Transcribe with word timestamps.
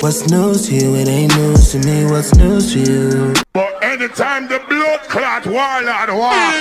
What's 0.00 0.30
news 0.30 0.68
to 0.68 0.74
you? 0.74 0.94
It 0.94 1.08
ain't 1.08 1.36
news 1.36 1.72
to 1.72 1.78
me. 1.80 2.06
What's 2.06 2.34
news 2.34 2.72
to 2.72 2.78
you? 2.80 3.34
But 3.52 3.84
anytime 3.84 4.48
the 4.48 4.58
blood 4.66 5.00
clot 5.00 5.44
warlord 5.44 6.18
walk, 6.18 6.54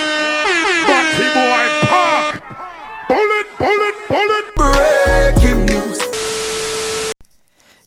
Batty 0.83 1.23
boy 1.31 1.87
park, 1.87 2.43
bullet, 3.07 3.47
bullet, 3.57 3.95
bullet. 4.09 4.45
Breaking 4.57 5.65
news. 5.67 7.13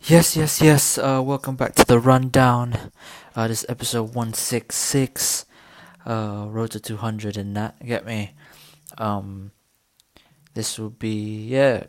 Yes, 0.05 0.35
yes, 0.35 0.63
yes. 0.63 0.97
Uh, 0.97 1.21
welcome 1.23 1.57
back 1.57 1.75
to 1.75 1.85
the 1.85 1.99
rundown. 1.99 2.91
Uh, 3.37 3.47
this 3.49 3.63
is 3.65 3.69
episode 3.69 4.15
one 4.15 4.33
six 4.33 4.75
six. 4.75 5.45
Uh, 6.07 6.47
road 6.49 6.71
to 6.71 6.81
two 6.81 6.97
hundred 6.97 7.37
and 7.37 7.55
that 7.59 7.77
get 7.85 8.07
me. 8.07 8.33
Um, 8.97 9.53
this 10.55 10.79
will 10.79 10.89
be 10.89 11.45
yeah, 11.45 11.85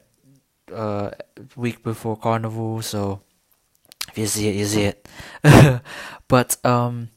uh, 0.69 1.11
week 1.55 1.81
before 1.81 2.17
carnival. 2.17 2.81
So 2.81 3.21
if 4.13 4.19
you 4.19 4.27
see 4.27 4.47
it, 4.47 4.55
you 4.55 4.65
see 4.65 4.83
it. 4.83 5.09
but 6.27 6.63
um, 6.63 7.09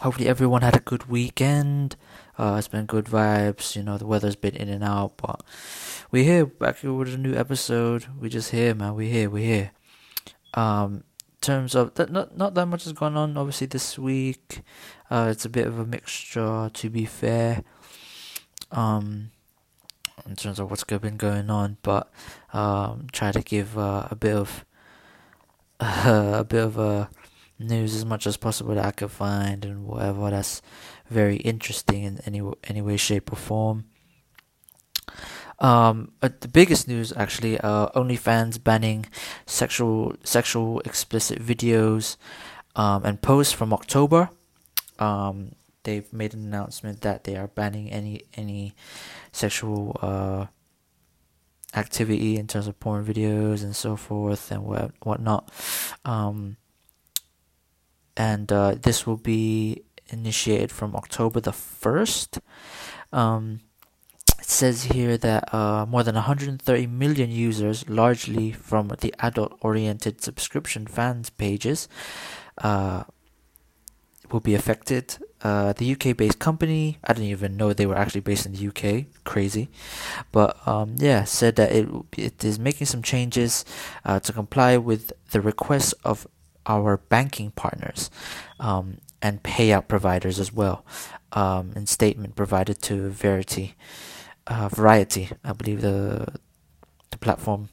hopefully 0.00 0.26
everyone 0.26 0.62
had 0.62 0.74
a 0.74 0.80
good 0.80 1.06
weekend. 1.06 1.94
Uh, 2.36 2.56
it's 2.58 2.66
been 2.66 2.86
good 2.86 3.04
vibes. 3.04 3.76
You 3.76 3.84
know, 3.84 3.96
the 3.96 4.08
weather's 4.08 4.34
been 4.34 4.56
in 4.56 4.68
and 4.68 4.82
out, 4.82 5.16
but 5.18 5.44
we're 6.10 6.24
here 6.24 6.46
back 6.46 6.78
here 6.80 6.92
with 6.92 7.14
a 7.14 7.16
new 7.16 7.36
episode. 7.36 8.06
We 8.18 8.28
just 8.28 8.50
here, 8.50 8.74
man. 8.74 8.96
We 8.96 9.08
here. 9.08 9.30
We 9.30 9.44
here. 9.44 9.70
Um, 10.54 11.04
terms 11.40 11.76
of 11.76 11.94
that, 11.94 12.10
not 12.10 12.36
not 12.36 12.54
that 12.54 12.66
much 12.66 12.82
has 12.84 12.92
gone 12.92 13.16
on. 13.16 13.36
Obviously, 13.36 13.68
this 13.68 13.96
week, 13.96 14.62
uh, 15.12 15.28
it's 15.30 15.44
a 15.44 15.48
bit 15.48 15.68
of 15.68 15.78
a 15.78 15.86
mixture. 15.86 16.72
To 16.74 16.90
be 16.90 17.04
fair, 17.04 17.62
um, 18.72 19.30
in 20.26 20.34
terms 20.34 20.58
of 20.58 20.70
what's 20.70 20.82
been 20.82 21.16
going 21.16 21.50
on, 21.50 21.76
but 21.82 22.10
um, 22.52 23.06
try 23.12 23.30
to 23.30 23.42
give 23.42 23.78
uh, 23.78 24.08
a 24.10 24.16
bit 24.16 24.34
of 24.34 24.64
uh, 25.80 26.36
a 26.40 26.44
bit 26.44 26.62
of 26.62 26.78
uh, 26.78 27.06
news 27.58 27.94
as 27.94 28.04
much 28.04 28.26
as 28.26 28.36
possible 28.36 28.74
that 28.74 28.86
I 28.86 28.90
could 28.90 29.10
find 29.10 29.64
and 29.64 29.86
whatever 29.86 30.30
that's 30.30 30.62
very 31.08 31.36
interesting 31.36 32.04
in 32.04 32.20
any 32.26 32.42
any 32.64 32.82
way, 32.82 32.96
shape, 32.96 33.32
or 33.32 33.36
form. 33.36 33.84
Um, 35.58 36.12
the 36.20 36.48
biggest 36.48 36.88
news 36.88 37.12
actually, 37.16 37.60
uh, 37.60 37.88
OnlyFans 37.88 38.62
banning 38.62 39.06
sexual 39.44 40.14
sexual 40.24 40.80
explicit 40.80 41.38
videos 41.44 42.16
um, 42.76 43.04
and 43.04 43.20
posts 43.20 43.52
from 43.52 43.72
October. 43.72 44.30
Um, 44.98 45.52
they've 45.82 46.10
made 46.12 46.34
an 46.34 46.44
announcement 46.44 47.02
that 47.02 47.24
they 47.24 47.36
are 47.36 47.48
banning 47.48 47.90
any 47.90 48.22
any 48.34 48.74
sexual 49.32 49.98
uh, 50.00 50.46
activity 51.74 52.36
in 52.36 52.46
terms 52.46 52.66
of 52.66 52.78
porn 52.80 53.04
videos 53.04 53.62
and 53.62 53.74
so 53.76 53.96
forth 53.96 54.50
and 54.50 54.64
what 54.64 54.92
whatnot. 55.02 55.50
Um, 56.04 56.56
and 58.16 58.50
uh, 58.52 58.74
this 58.80 59.06
will 59.06 59.16
be 59.16 59.82
initiated 60.08 60.70
from 60.72 60.94
October 60.94 61.40
the 61.40 61.52
first. 61.52 62.40
Um, 63.12 63.60
it 64.38 64.46
says 64.46 64.84
here 64.84 65.16
that 65.16 65.54
uh, 65.54 65.86
more 65.86 66.02
than 66.02 66.14
130 66.14 66.86
million 66.86 67.30
users, 67.30 67.88
largely 67.88 68.52
from 68.52 68.88
the 69.00 69.14
adult-oriented 69.20 70.20
subscription 70.20 70.86
fans 70.86 71.30
pages, 71.30 71.88
uh, 72.58 73.04
will 74.30 74.40
be 74.40 74.54
affected. 74.54 75.18
Uh, 75.42 75.72
the 75.72 75.92
UK-based 75.92 76.38
company, 76.38 76.98
I 77.02 77.14
didn't 77.14 77.30
even 77.30 77.56
know 77.56 77.72
they 77.72 77.86
were 77.86 77.96
actually 77.96 78.20
based 78.20 78.44
in 78.44 78.52
the 78.52 78.68
UK. 78.68 79.06
Crazy, 79.24 79.70
but 80.32 80.56
um, 80.68 80.96
yeah, 80.98 81.24
said 81.24 81.56
that 81.56 81.72
it 81.72 81.88
it 82.16 82.44
is 82.44 82.58
making 82.58 82.86
some 82.86 83.02
changes 83.02 83.64
uh, 84.04 84.20
to 84.20 84.32
comply 84.34 84.76
with 84.76 85.12
the 85.30 85.40
requests 85.40 85.94
of 86.04 86.26
our 86.66 86.98
banking 86.98 87.52
partners 87.52 88.10
um, 88.58 88.98
and 89.22 89.42
payout 89.42 89.88
providers 89.88 90.38
as 90.38 90.52
well. 90.52 90.84
Um, 91.32 91.72
in 91.74 91.86
statement 91.86 92.36
provided 92.36 92.82
to 92.82 93.08
Verity, 93.08 93.76
uh, 94.46 94.68
Variety, 94.68 95.30
I 95.42 95.52
believe 95.52 95.80
the 95.80 96.34
the 97.10 97.18
platform 97.18 97.70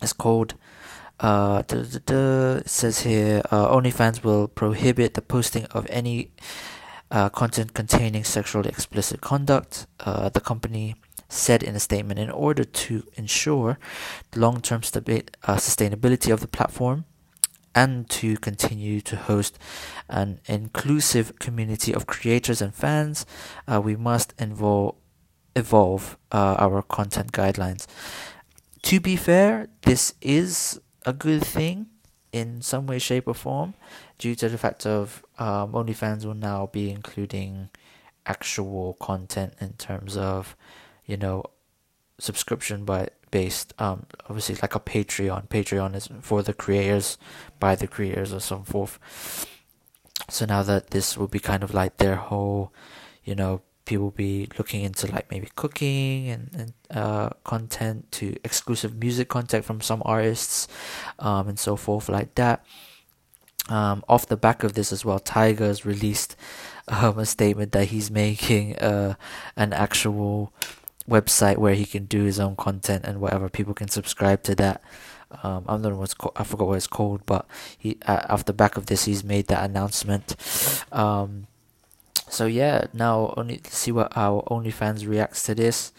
is 0.00 0.12
called. 0.12 0.54
Uh, 1.22 1.62
da, 1.68 1.84
da, 2.04 2.56
it 2.56 2.68
says 2.68 3.02
here, 3.02 3.42
uh, 3.52 3.68
OnlyFans 3.68 4.24
will 4.24 4.48
prohibit 4.48 5.14
the 5.14 5.22
posting 5.22 5.64
of 5.66 5.86
any 5.88 6.32
uh, 7.12 7.28
content 7.28 7.74
containing 7.74 8.24
sexually 8.24 8.68
explicit 8.68 9.20
conduct. 9.20 9.86
Uh, 10.00 10.28
the 10.30 10.40
company 10.40 10.96
said 11.28 11.62
in 11.62 11.76
a 11.76 11.80
statement, 11.80 12.18
in 12.18 12.28
order 12.28 12.64
to 12.64 13.04
ensure 13.14 13.78
the 14.32 14.40
long-term 14.40 14.80
stabi- 14.80 15.28
uh, 15.44 15.54
sustainability 15.54 16.32
of 16.32 16.40
the 16.40 16.48
platform 16.48 17.04
and 17.72 18.10
to 18.10 18.36
continue 18.38 19.00
to 19.00 19.14
host 19.14 19.60
an 20.08 20.40
inclusive 20.46 21.38
community 21.38 21.94
of 21.94 22.08
creators 22.08 22.60
and 22.60 22.74
fans, 22.74 23.24
uh, 23.68 23.80
we 23.80 23.94
must 23.94 24.34
involve 24.40 24.96
evolve 25.54 26.16
our 26.32 26.80
content 26.80 27.30
guidelines. 27.30 27.86
To 28.84 29.00
be 29.00 29.16
fair, 29.16 29.68
this 29.82 30.14
is 30.22 30.80
a 31.04 31.12
good 31.12 31.44
thing 31.44 31.86
in 32.32 32.62
some 32.62 32.86
way, 32.86 32.98
shape, 32.98 33.28
or 33.28 33.34
form, 33.34 33.74
due 34.18 34.34
to 34.34 34.48
the 34.48 34.58
fact 34.58 34.86
of 34.86 35.24
um, 35.38 35.72
OnlyFans 35.72 36.24
will 36.24 36.34
now 36.34 36.66
be 36.66 36.90
including 36.90 37.68
actual 38.24 38.94
content 38.94 39.54
in 39.60 39.74
terms 39.74 40.16
of, 40.16 40.56
you 41.04 41.16
know, 41.16 41.44
subscription 42.18 42.84
by 42.84 43.08
based. 43.30 43.74
Um, 43.78 44.06
obviously 44.28 44.56
like 44.62 44.74
a 44.74 44.80
Patreon. 44.80 45.48
Patreon 45.48 45.94
is 45.94 46.08
for 46.20 46.42
the 46.42 46.54
creators, 46.54 47.18
by 47.58 47.74
the 47.74 47.88
creators, 47.88 48.32
or 48.32 48.40
so 48.40 48.62
forth. 48.62 48.98
So 50.30 50.46
now 50.46 50.62
that 50.62 50.90
this 50.90 51.18
will 51.18 51.28
be 51.28 51.40
kind 51.40 51.62
of 51.62 51.74
like 51.74 51.96
their 51.96 52.16
whole, 52.16 52.72
you 53.24 53.34
know, 53.34 53.60
people 53.84 54.10
be 54.10 54.48
looking 54.58 54.82
into 54.82 55.06
like 55.10 55.30
maybe 55.30 55.48
cooking 55.56 56.28
and, 56.28 56.50
and 56.54 56.72
uh, 56.96 57.30
content 57.44 58.10
to 58.12 58.36
exclusive 58.44 58.94
music 58.94 59.28
content 59.28 59.64
from 59.64 59.80
some 59.80 60.02
artists 60.04 60.68
um, 61.18 61.48
and 61.48 61.58
so 61.58 61.76
forth 61.76 62.08
like 62.08 62.34
that. 62.36 62.64
Um, 63.68 64.04
off 64.08 64.26
the 64.26 64.36
back 64.36 64.64
of 64.64 64.72
this 64.74 64.92
as 64.92 65.04
well 65.04 65.20
Tyga's 65.20 65.86
released 65.86 66.34
um, 66.88 67.18
a 67.18 67.26
statement 67.26 67.72
that 67.72 67.86
he's 67.86 68.10
making 68.10 68.76
uh, 68.78 69.14
an 69.56 69.72
actual 69.72 70.52
website 71.08 71.58
where 71.58 71.74
he 71.74 71.84
can 71.84 72.06
do 72.06 72.24
his 72.24 72.40
own 72.40 72.56
content 72.56 73.04
and 73.04 73.20
whatever. 73.20 73.48
People 73.48 73.74
can 73.74 73.88
subscribe 73.88 74.42
to 74.44 74.54
that. 74.56 74.82
Um, 75.42 75.64
I 75.66 75.72
don't 75.72 75.82
know 75.82 75.96
what's 75.96 76.14
called, 76.14 76.34
I 76.36 76.44
forgot 76.44 76.68
what 76.68 76.76
it's 76.76 76.86
called, 76.86 77.24
but 77.24 77.46
he 77.78 77.98
uh, 78.06 78.26
off 78.28 78.44
the 78.44 78.52
back 78.52 78.76
of 78.76 78.86
this, 78.86 79.06
he's 79.06 79.24
made 79.24 79.46
that 79.46 79.64
announcement. 79.64 80.36
Um, 80.92 81.46
so 82.32 82.46
yeah, 82.46 82.86
now 82.94 83.34
only 83.36 83.60
see 83.68 83.92
what 83.92 84.14
how 84.14 84.42
OnlyFans 84.50 85.06
reacts 85.06 85.42
to 85.44 85.54
this, 85.54 85.92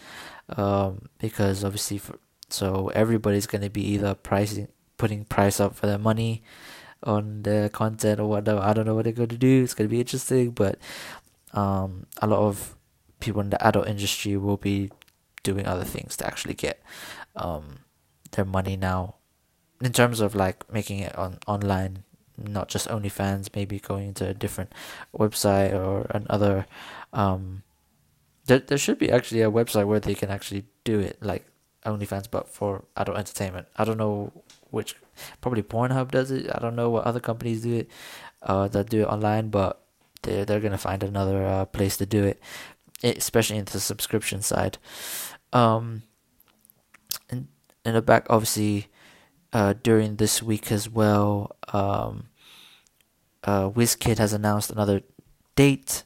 um, 0.56 1.08
because 1.18 1.62
obviously, 1.62 1.98
for, 1.98 2.18
so 2.48 2.88
everybody's 2.88 3.46
gonna 3.46 3.70
be 3.70 3.86
either 3.94 4.14
pricing, 4.14 4.66
putting 4.98 5.24
price 5.26 5.60
up 5.60 5.76
for 5.76 5.86
their 5.86 5.98
money 5.98 6.42
on 7.04 7.42
the 7.44 7.70
content 7.72 8.18
or 8.18 8.28
whatever. 8.28 8.58
I 8.58 8.72
don't 8.72 8.84
know 8.84 8.96
what 8.96 9.04
they're 9.04 9.12
gonna 9.12 9.38
do. 9.38 9.62
It's 9.62 9.74
gonna 9.74 9.88
be 9.88 10.00
interesting, 10.00 10.50
but 10.50 10.78
um, 11.52 12.06
a 12.20 12.26
lot 12.26 12.40
of 12.40 12.74
people 13.20 13.40
in 13.40 13.50
the 13.50 13.64
adult 13.64 13.86
industry 13.86 14.36
will 14.36 14.56
be 14.56 14.90
doing 15.44 15.66
other 15.68 15.84
things 15.84 16.16
to 16.16 16.26
actually 16.26 16.54
get 16.54 16.82
um, 17.36 17.78
their 18.32 18.44
money 18.44 18.76
now. 18.76 19.16
In 19.80 19.92
terms 19.92 20.18
of 20.18 20.34
like 20.34 20.70
making 20.72 20.98
it 20.98 21.16
on 21.16 21.38
online 21.46 22.02
not 22.36 22.68
just 22.68 22.88
OnlyFans, 22.88 23.50
maybe 23.54 23.78
going 23.78 24.14
to 24.14 24.28
a 24.28 24.34
different 24.34 24.72
website 25.16 25.72
or 25.72 26.06
another. 26.10 26.66
Um, 27.12 27.62
there, 28.46 28.58
there 28.58 28.78
should 28.78 28.98
be 28.98 29.10
actually 29.10 29.42
a 29.42 29.50
website 29.50 29.86
where 29.86 30.00
they 30.00 30.14
can 30.14 30.30
actually 30.30 30.64
do 30.84 31.00
it, 31.00 31.18
like 31.22 31.46
OnlyFans, 31.84 32.30
but 32.30 32.48
for 32.48 32.84
adult 32.96 33.18
entertainment. 33.18 33.68
I 33.76 33.84
don't 33.84 33.98
know 33.98 34.32
which, 34.70 34.96
probably 35.40 35.62
Pornhub 35.62 36.10
does 36.10 36.30
it. 36.30 36.50
I 36.52 36.58
don't 36.58 36.76
know 36.76 36.90
what 36.90 37.04
other 37.04 37.20
companies 37.20 37.62
do 37.62 37.74
it, 37.74 37.90
uh, 38.42 38.68
that 38.68 38.90
do 38.90 39.02
it 39.02 39.06
online, 39.08 39.48
but 39.48 39.80
they're 40.22 40.44
they're 40.44 40.60
gonna 40.60 40.78
find 40.78 41.02
another 41.02 41.44
uh, 41.44 41.64
place 41.66 41.96
to 41.98 42.06
do 42.06 42.24
it, 42.24 42.40
especially 43.02 43.58
in 43.58 43.64
the 43.66 43.80
subscription 43.80 44.42
side. 44.42 44.78
Um, 45.52 46.02
in 47.30 47.48
in 47.84 47.94
the 47.94 48.02
back, 48.02 48.26
obviously, 48.28 48.88
uh, 49.52 49.74
during 49.82 50.16
this 50.16 50.42
week 50.42 50.72
as 50.72 50.88
well. 50.88 51.56
Um, 51.72 52.28
uh, 53.44 53.70
WizKid 53.70 54.18
has 54.18 54.32
announced 54.32 54.70
another 54.70 55.02
date 55.54 56.04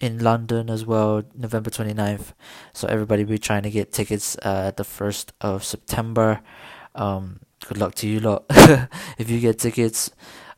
in 0.00 0.18
London 0.18 0.70
as 0.70 0.84
well, 0.84 1.22
November 1.34 1.70
29th. 1.70 2.32
So 2.72 2.88
everybody 2.88 3.24
be 3.24 3.38
trying 3.38 3.62
to 3.62 3.70
get 3.70 3.92
tickets 3.92 4.36
uh, 4.44 4.64
at 4.68 4.76
the 4.76 4.84
1st 4.84 5.30
of 5.40 5.64
September. 5.64 6.40
Um, 6.94 7.40
good 7.66 7.78
luck 7.78 7.94
to 7.96 8.08
you 8.08 8.20
lot 8.20 8.44
if 9.18 9.28
you 9.28 9.40
get 9.40 9.58
tickets. 9.58 10.10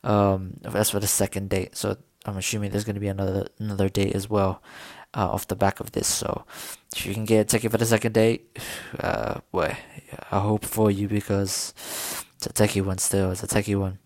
Um, 0.03 0.57
that's 0.61 0.91
for 0.91 0.99
the 0.99 1.07
second 1.07 1.49
date. 1.49 1.75
So 1.75 1.97
I'm 2.25 2.37
assuming 2.37 2.71
there's 2.71 2.83
going 2.83 2.95
to 2.95 3.01
be 3.01 3.07
another 3.07 3.47
another 3.59 3.89
date 3.89 4.15
as 4.15 4.29
well 4.29 4.61
uh, 5.13 5.29
off 5.29 5.47
the 5.47 5.55
back 5.55 5.79
of 5.79 5.91
this. 5.91 6.07
So 6.07 6.45
if 6.95 7.05
you 7.05 7.13
can 7.13 7.25
get 7.25 7.39
a 7.41 7.45
ticket 7.45 7.71
for 7.71 7.77
the 7.77 7.85
second 7.85 8.13
date, 8.13 8.57
uh, 8.99 9.39
boy, 9.51 9.77
I 10.31 10.39
hope 10.39 10.65
for 10.65 10.91
you 10.91 11.07
because 11.07 11.73
it's 12.35 12.47
a 12.47 12.53
techie 12.53 12.83
one 12.83 12.97
still. 12.97 13.31
It's 13.31 13.43
a 13.43 13.47
techie 13.47 13.79
one. 13.79 13.99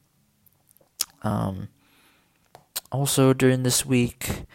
Um, 1.24 1.70
also 2.92 3.34
during 3.34 3.64
this 3.64 3.86
week, 3.86 4.46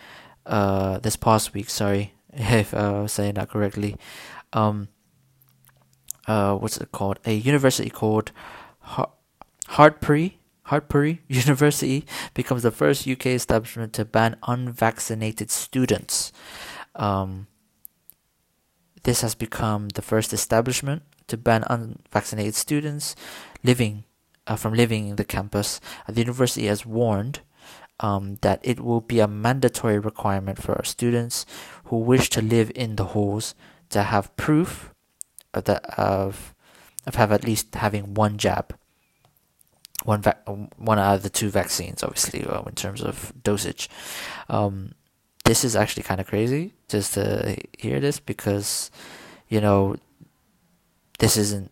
uh, 0.47 0.99
this 0.99 1.17
past 1.17 1.55
week, 1.55 1.71
sorry 1.71 2.15
if 2.33 2.75
I 2.75 3.03
was 3.03 3.13
saying 3.13 3.35
that 3.35 3.51
correctly, 3.51 3.97
um, 4.53 4.89
uh, 6.27 6.55
what's 6.55 6.79
it 6.79 6.93
called? 6.93 7.19
A 7.27 7.35
university 7.35 7.91
called 7.91 8.33
Hartpury 9.69 10.39
University 11.29 12.05
becomes 12.35 12.63
the 12.63 12.71
first 12.71 13.07
UK 13.07 13.27
establishment 13.27 13.93
to 13.95 14.05
ban 14.05 14.37
unvaccinated 14.45 15.51
students. 15.51 16.33
Um, 16.95 17.47
this 19.03 19.23
has 19.23 19.35
become 19.35 19.89
the 19.91 20.03
first 20.03 20.33
establishment 20.33 21.03
to 21.29 21.37
ban 21.37 21.65
unvaccinated 21.69 22.55
students 22.55 23.17
living 23.65 24.05
uh, 24.47 24.57
from 24.57 24.75
living 24.75 25.09
in 25.09 25.17
the 25.17 25.25
campus. 25.25 25.81
Uh, 26.07 26.13
the 26.13 26.21
university 26.21 26.67
has 26.67 26.85
warned 26.85 27.41
um, 28.01 28.39
that 28.41 28.61
it 28.63 28.81
will 28.81 29.01
be 29.01 29.21
a 29.21 29.29
mandatory 29.29 29.99
requirement 29.99 30.61
for 30.61 30.75
our 30.75 30.85
students 30.85 31.47
who 31.85 31.99
wish 31.99 32.29
to 32.31 32.43
live 32.43 32.73
in 32.75 32.97
the 32.97 33.07
halls 33.07 33.55
to 33.91 34.03
have 34.05 34.35
proof 34.37 34.93
of 35.55 35.69
of 35.69 36.55
of 37.07 37.15
have 37.15 37.33
at 37.33 37.45
least 37.45 37.75
having 37.75 38.15
one 38.15 38.39
jab 38.39 38.75
one 40.05 40.23
va- 40.23 40.39
one 40.77 40.99
out 40.99 41.17
of 41.17 41.23
the 41.23 41.31
two 41.31 41.51
vaccines, 41.51 42.03
obviously, 42.03 42.45
uh, 42.45 42.63
in 42.63 42.75
terms 42.75 43.03
of 43.03 43.33
dosage. 43.43 43.89
Um, 44.49 44.93
this 45.45 45.65
is 45.65 45.77
actually 45.77 46.05
kind 46.05 46.21
of 46.21 46.27
crazy 46.27 46.75
just 46.89 47.15
to 47.15 47.57
hear 47.79 48.01
this 48.01 48.21
because, 48.21 48.91
you 49.49 49.61
know, 49.61 49.97
this 51.19 51.37
isn't 51.37 51.71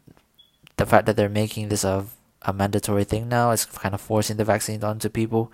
the 0.77 0.87
fact 0.87 1.07
that 1.07 1.17
they're 1.17 1.29
making 1.29 1.69
this 1.69 1.85
a 1.85 2.07
a 2.43 2.53
mandatory 2.53 3.05
thing 3.05 3.29
now. 3.29 3.51
It's 3.51 3.65
kind 3.67 3.95
of 3.95 4.01
forcing 4.01 4.37
the 4.37 4.45
vaccines 4.45 4.85
onto 4.85 5.09
people. 5.09 5.51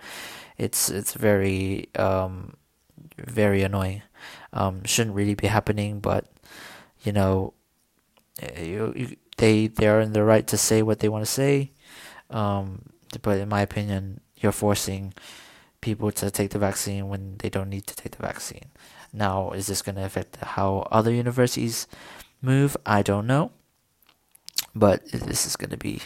It's 0.57 0.89
it's 0.89 1.13
very 1.13 1.89
um, 1.95 2.55
very 3.17 3.63
annoying. 3.63 4.03
Um, 4.53 4.83
shouldn't 4.85 5.15
really 5.15 5.35
be 5.35 5.47
happening, 5.47 5.99
but 5.99 6.25
you 7.03 7.11
know, 7.11 7.53
eh, 8.41 8.63
you, 8.63 8.93
you 8.95 9.15
they 9.37 9.67
they 9.67 9.87
are 9.87 9.99
in 9.99 10.13
the 10.13 10.23
right 10.23 10.47
to 10.47 10.57
say 10.57 10.81
what 10.81 10.99
they 10.99 11.09
want 11.09 11.25
to 11.25 11.31
say 11.31 11.71
um, 12.29 12.83
but 13.21 13.39
in 13.39 13.49
my 13.49 13.61
opinion, 13.61 14.21
you're 14.37 14.51
forcing 14.51 15.13
people 15.81 16.11
to 16.11 16.31
take 16.31 16.51
the 16.51 16.59
vaccine 16.59 17.07
when 17.07 17.37
they 17.39 17.49
don't 17.49 17.69
need 17.69 17.87
to 17.87 17.95
take 17.95 18.15
the 18.15 18.25
vaccine. 18.25 18.71
Now, 19.13 19.51
is 19.51 19.67
this 19.67 19.81
going 19.81 19.95
to 19.95 20.05
affect 20.05 20.37
how 20.37 20.87
other 20.91 21.11
universities 21.11 21.87
move? 22.41 22.75
I 22.85 23.01
don't 23.01 23.27
know. 23.27 23.51
But 24.73 25.05
this 25.11 25.45
is 25.45 25.55
going 25.55 25.69
to 25.69 25.77
be 25.77 26.01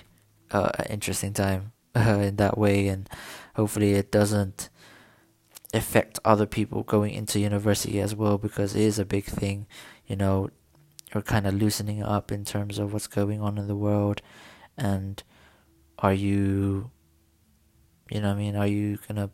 uh, 0.51 0.69
an 0.77 0.85
interesting 0.89 1.33
time 1.33 1.71
uh, 1.95 1.99
in 2.21 2.35
that 2.35 2.57
way, 2.57 2.87
and 2.87 3.09
hopefully 3.55 3.93
it 3.93 4.11
doesn't 4.11 4.69
affect 5.73 6.19
other 6.25 6.45
people 6.45 6.83
going 6.83 7.13
into 7.13 7.39
university 7.39 7.99
as 7.99 8.15
well 8.15 8.37
because 8.37 8.75
it 8.75 8.81
is 8.81 8.99
a 8.99 9.05
big 9.05 9.25
thing. 9.25 9.67
You 10.07 10.15
know, 10.15 10.49
you're 11.13 11.23
kind 11.23 11.47
of 11.47 11.53
loosening 11.53 12.03
up 12.03 12.31
in 12.31 12.45
terms 12.45 12.79
of 12.79 12.93
what's 12.93 13.07
going 13.07 13.41
on 13.41 13.57
in 13.57 13.67
the 13.67 13.75
world, 13.75 14.21
and 14.77 15.21
are 15.99 16.13
you 16.13 16.91
you 18.09 18.21
know 18.21 18.31
I 18.31 18.35
mean 18.35 18.55
are 18.55 18.67
you 18.67 18.97
gonna 19.07 19.29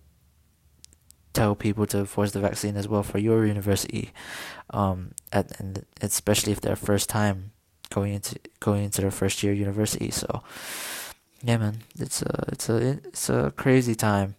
tell 1.33 1.55
people 1.55 1.85
to 1.87 2.05
force 2.05 2.31
the 2.31 2.39
vaccine 2.39 2.77
as 2.77 2.87
well 2.87 3.03
for 3.03 3.17
your 3.17 3.45
university 3.45 4.11
um 4.69 5.11
at, 5.31 5.59
and 5.59 5.85
especially 6.01 6.51
if 6.53 6.61
they're 6.61 6.75
first 6.75 7.09
time 7.09 7.51
going 7.89 8.13
into 8.13 8.39
going 8.59 8.83
into 8.85 9.01
their 9.01 9.11
first 9.11 9.43
year 9.43 9.53
university 9.53 10.09
so 10.09 10.41
yeah 11.45 11.57
man 11.57 11.77
it's 11.99 12.21
a 12.21 12.45
it's 12.51 12.69
a 12.69 12.75
it's 12.77 13.29
a 13.29 13.53
crazy 13.55 13.95
time 13.95 14.35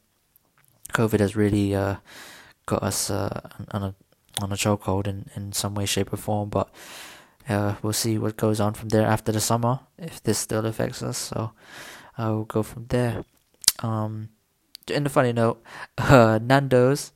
covid 0.93 1.21
has 1.21 1.37
really 1.37 1.75
uh 1.75 1.97
got 2.67 2.83
us 2.83 3.11
uh 3.11 3.41
on 3.71 3.83
a 3.83 3.95
on 4.43 4.53
a 4.53 4.57
chokehold 4.57 5.07
in 5.07 5.31
in 5.35 5.53
some 5.53 5.75
way 5.75 5.87
shape 5.87 6.13
or 6.13 6.17
form 6.17 6.49
but 6.49 6.69
uh, 7.49 7.77
we'll 7.81 7.93
see 7.93 8.19
what 8.19 8.37
goes 8.37 8.59
on 8.59 8.75
from 8.75 8.89
there 8.89 9.07
after 9.07 9.31
the 9.31 9.41
summer 9.41 9.79
if 9.99 10.21
this 10.25 10.37
still 10.37 10.67
affects 10.67 11.01
us 11.01 11.17
so 11.17 11.53
I 12.19 12.31
will 12.31 12.45
go 12.45 12.63
from 12.63 12.87
there. 12.89 13.25
Um, 13.81 14.31
in 14.89 15.07
a 15.07 15.09
funny 15.09 15.33
note, 15.33 15.63
uh, 15.99 16.39
Nando's 16.43 17.13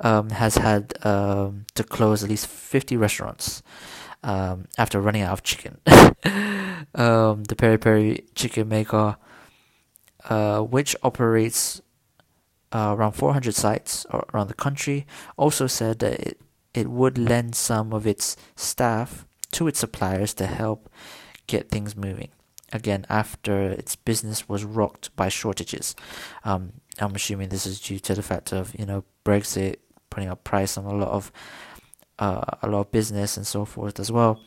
um, 0.00 0.30
has 0.30 0.56
had 0.56 0.94
um, 1.04 1.66
to 1.74 1.84
close 1.84 2.24
at 2.24 2.30
least 2.30 2.46
50 2.46 2.96
restaurants 2.96 3.62
um, 4.22 4.66
after 4.76 5.00
running 5.00 5.22
out 5.22 5.32
of 5.32 5.42
chicken. 5.42 5.78
um, 7.02 7.44
the 7.44 7.56
Peri 7.56 7.78
Peri 7.78 8.24
chicken 8.34 8.68
maker, 8.68 9.16
uh, 10.28 10.60
which 10.60 10.94
operates 11.02 11.80
uh, 12.72 12.94
around 12.96 13.12
400 13.12 13.54
sites 13.54 14.06
around 14.32 14.48
the 14.48 14.54
country, 14.54 15.06
also 15.36 15.66
said 15.66 15.98
that 15.98 16.20
it, 16.20 16.40
it 16.74 16.88
would 16.88 17.18
lend 17.18 17.54
some 17.54 17.92
of 17.92 18.06
its 18.06 18.36
staff 18.56 19.26
to 19.52 19.66
its 19.66 19.80
suppliers 19.80 20.32
to 20.34 20.46
help 20.46 20.88
get 21.46 21.68
things 21.68 21.96
moving 21.96 22.30
again 22.72 23.04
after 23.08 23.70
its 23.70 23.96
business 23.96 24.48
was 24.48 24.64
rocked 24.64 25.14
by 25.16 25.28
shortages. 25.28 25.94
Um, 26.44 26.72
I'm 26.98 27.14
assuming 27.14 27.48
this 27.48 27.66
is 27.66 27.80
due 27.80 27.98
to 27.98 28.14
the 28.14 28.22
fact 28.22 28.52
of 28.52 28.74
you 28.78 28.86
know 28.86 29.04
Brexit 29.24 29.76
putting 30.08 30.28
a 30.28 30.36
price 30.36 30.78
on 30.78 30.84
a 30.84 30.94
lot 30.94 31.08
of 31.08 31.32
uh, 32.18 32.44
a 32.62 32.68
lot 32.68 32.80
of 32.80 32.92
business 32.92 33.36
and 33.36 33.46
so 33.46 33.64
forth 33.64 33.98
as 34.00 34.10
well. 34.10 34.40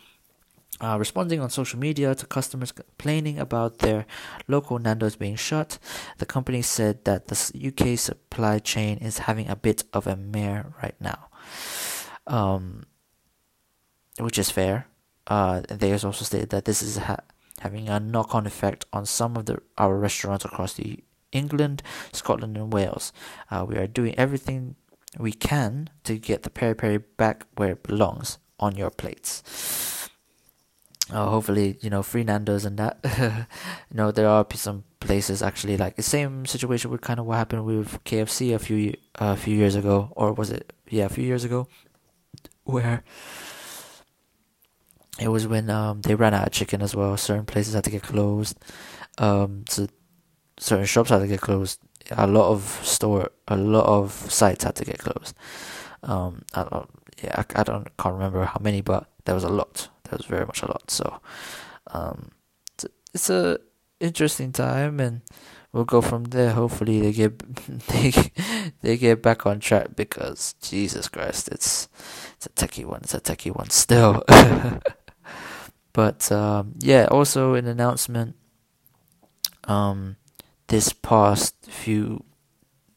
Uh, 0.81 0.97
responding 0.99 1.39
on 1.39 1.49
social 1.49 1.79
media 1.79 2.13
to 2.13 2.25
customers 2.25 2.73
complaining 2.73 3.39
about 3.39 3.77
their 3.79 4.05
local 4.47 4.77
Nando's 4.77 5.15
being 5.15 5.37
shut, 5.37 5.79
the 6.17 6.25
company 6.25 6.61
said 6.61 7.05
that 7.05 7.27
the 7.27 7.37
UK 7.67 7.97
supply 7.97 8.59
chain 8.59 8.97
is 8.97 9.19
having 9.19 9.47
a 9.47 9.55
bit 9.55 9.85
of 9.93 10.05
a 10.05 10.17
mare 10.17 10.73
right 10.83 10.95
now, 10.99 11.29
um, 12.27 12.83
which 14.19 14.37
is 14.37 14.51
fair. 14.51 14.87
Uh, 15.27 15.61
they 15.69 15.93
also 15.93 16.11
stated 16.11 16.49
that 16.49 16.65
this 16.65 16.81
is 16.81 16.97
ha- 16.97 17.23
having 17.61 17.87
a 17.87 17.99
knock-on 17.99 18.45
effect 18.45 18.83
on 18.91 19.05
some 19.05 19.37
of 19.37 19.45
the 19.45 19.57
our 19.77 19.97
restaurants 19.97 20.43
across 20.43 20.73
the 20.73 21.01
England, 21.31 21.83
Scotland, 22.11 22.57
and 22.57 22.73
Wales. 22.73 23.13
Uh, 23.49 23.65
we 23.67 23.77
are 23.77 23.87
doing 23.87 24.13
everything 24.17 24.75
we 25.17 25.31
can 25.31 25.89
to 26.03 26.17
get 26.17 26.43
the 26.43 26.49
peri 26.49 26.75
peri 26.75 26.97
back 26.97 27.45
where 27.55 27.71
it 27.71 27.83
belongs 27.83 28.39
on 28.59 28.75
your 28.75 28.89
plates. 28.89 30.04
Uh, 31.11 31.29
hopefully, 31.29 31.77
you 31.81 31.89
know, 31.89 32.01
free 32.01 32.23
Nando's 32.23 32.65
and 32.65 32.77
that. 32.77 32.97
you 33.91 33.97
know, 33.97 34.11
there 34.11 34.27
are 34.27 34.45
some 34.55 34.83
places 34.99 35.43
actually 35.43 35.77
like 35.77 35.95
the 35.97 36.03
same 36.03 36.45
situation 36.47 36.89
with 36.89 37.01
kind 37.01 37.19
of 37.19 37.27
what 37.27 37.37
happened 37.37 37.65
with 37.65 38.03
KFC 38.05 38.55
a 38.55 38.59
few 38.59 38.95
uh, 39.21 39.33
a 39.33 39.37
few 39.37 39.55
years 39.55 39.75
ago, 39.75 40.11
or 40.15 40.33
was 40.33 40.49
it? 40.49 40.73
Yeah, 40.89 41.05
a 41.05 41.09
few 41.09 41.23
years 41.23 41.43
ago, 41.43 41.67
where 42.63 43.03
it 45.19 45.29
was 45.29 45.47
when 45.47 45.69
um, 45.69 46.01
they 46.01 46.15
ran 46.15 46.33
out 46.33 46.47
of 46.47 46.53
chicken 46.53 46.81
as 46.81 46.95
well. 46.95 47.15
Certain 47.17 47.45
places 47.45 47.73
had 47.73 47.83
to 47.83 47.89
get 47.89 48.03
closed. 48.03 48.57
Um, 49.17 49.65
so 49.69 49.87
certain 50.57 50.85
shops 50.85 51.09
had 51.09 51.19
to 51.19 51.27
get 51.27 51.41
closed. 51.41 51.79
A 52.11 52.27
lot 52.27 52.51
of 52.51 52.79
store, 52.83 53.29
a 53.47 53.55
lot 53.55 53.85
of 53.85 54.11
sites 54.11 54.63
had 54.63 54.75
to 54.75 54.85
get 54.85 54.99
closed. 54.99 55.35
Um, 56.03 56.43
I 56.53 56.63
don't, 56.63 56.89
yeah, 57.23 57.43
I, 57.55 57.61
I 57.61 57.63
don't 57.63 57.97
can't 57.97 58.13
remember 58.13 58.43
how 58.43 58.59
many, 58.61 58.81
but 58.81 59.07
there 59.25 59.35
was 59.35 59.43
a 59.43 59.49
lot. 59.49 59.89
There 60.05 60.17
was 60.17 60.25
very 60.25 60.45
much 60.45 60.63
a 60.63 60.67
lot. 60.67 60.89
So, 60.89 61.19
um, 61.87 62.31
it's 62.73 62.83
a, 62.85 62.89
it's 63.13 63.29
a 63.29 63.59
interesting 63.99 64.51
time, 64.51 64.99
and 64.99 65.21
we'll 65.71 65.85
go 65.85 66.01
from 66.01 66.25
there. 66.25 66.51
Hopefully, 66.51 67.01
they 67.01 67.11
get 67.11 67.39
they 67.87 68.13
they 68.81 68.97
get 68.97 69.21
back 69.21 69.45
on 69.45 69.59
track 69.59 69.95
because 69.95 70.55
Jesus 70.61 71.07
Christ, 71.07 71.49
it's 71.49 71.87
it's 72.35 72.45
a 72.45 72.49
techie 72.49 72.85
one. 72.85 73.01
It's 73.03 73.13
a 73.13 73.21
techie 73.21 73.55
one 73.55 73.69
still. 73.69 74.23
But 75.95 76.29
um, 76.29 76.73
yeah, 76.79 77.07
also 77.09 77.53
an 77.53 77.67
announcement. 77.67 78.35
Um, 79.63 80.17
this 80.67 80.91
past 80.91 81.55
few, 81.61 82.25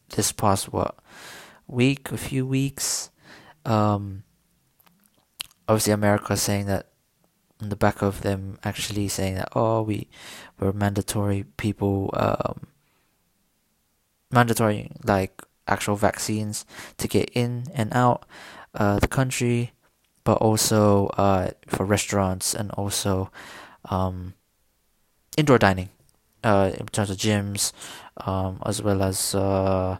this 0.09 0.33
past 0.33 0.73
what 0.73 0.99
week, 1.65 2.11
a 2.11 2.17
few 2.17 2.45
weeks, 2.45 3.09
um, 3.63 4.23
obviously 5.65 5.93
America 5.93 6.35
saying 6.35 6.65
that 6.65 6.88
on 7.61 7.69
the 7.69 7.75
back 7.75 8.01
of 8.01 8.21
them 8.21 8.57
actually 8.63 9.07
saying 9.07 9.35
that 9.35 9.49
oh 9.55 9.81
we 9.81 10.07
were 10.59 10.73
mandatory 10.73 11.45
people 11.57 12.09
um, 12.13 12.67
mandatory 14.31 14.91
like 15.03 15.41
actual 15.67 15.95
vaccines 15.95 16.65
to 16.97 17.07
get 17.07 17.29
in 17.33 17.65
and 17.73 17.93
out 17.93 18.25
uh, 18.75 18.99
the 18.99 19.07
country 19.07 19.71
but 20.23 20.37
also 20.37 21.07
uh, 21.17 21.49
for 21.67 21.85
restaurants 21.85 22.53
and 22.53 22.71
also 22.71 23.31
um, 23.85 24.33
indoor 25.37 25.57
dining 25.57 25.89
uh, 26.43 26.71
in 26.77 26.85
terms 26.87 27.09
of 27.09 27.17
gyms, 27.17 27.71
um, 28.17 28.61
as 28.65 28.81
well 28.81 29.01
as 29.01 29.35
uh, 29.35 29.97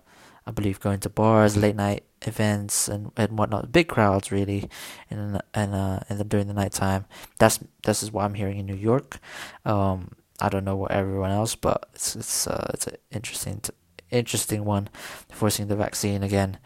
I 0.49 0.51
believe 0.51 0.79
going 0.79 0.99
to 1.01 1.09
bars, 1.09 1.55
late 1.55 1.75
night 1.75 2.03
events, 2.23 2.87
and, 2.87 3.11
and 3.15 3.37
whatnot. 3.37 3.71
Big 3.71 3.87
crowds 3.87 4.31
really, 4.31 4.67
in 5.11 5.39
and 5.53 5.75
uh, 5.75 5.99
and 6.09 6.27
during 6.27 6.47
the 6.47 6.55
nighttime. 6.55 7.05
That's 7.37 7.59
this 7.83 8.01
is 8.01 8.11
what 8.11 8.25
I'm 8.25 8.33
hearing 8.33 8.57
in 8.57 8.65
New 8.65 8.75
York. 8.75 9.19
Um, 9.63 10.13
I 10.39 10.49
don't 10.49 10.65
know 10.65 10.75
what 10.75 10.89
everyone 10.89 11.29
else, 11.29 11.53
but 11.53 11.87
it's 11.93 12.15
it's 12.15 12.47
uh, 12.47 12.71
it's 12.73 12.87
an 12.87 12.95
interesting 13.11 13.61
interesting 14.09 14.65
one, 14.65 14.89
forcing 15.31 15.67
the 15.67 15.75
vaccine 15.75 16.23
again, 16.23 16.57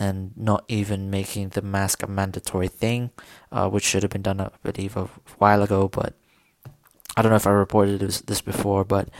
and 0.00 0.32
not 0.34 0.64
even 0.68 1.10
making 1.10 1.50
the 1.50 1.60
mask 1.60 2.02
a 2.02 2.06
mandatory 2.06 2.68
thing, 2.68 3.10
uh, 3.52 3.68
which 3.68 3.84
should 3.84 4.02
have 4.02 4.12
been 4.12 4.22
done, 4.22 4.40
I 4.40 4.48
believe, 4.62 4.96
a 4.96 5.10
while 5.36 5.62
ago. 5.62 5.86
But 5.86 6.14
I 7.14 7.20
don't 7.20 7.30
know 7.30 7.36
if 7.36 7.46
I 7.46 7.50
reported 7.50 8.00
this, 8.00 8.22
this 8.22 8.40
before, 8.40 8.84
but 8.84 9.10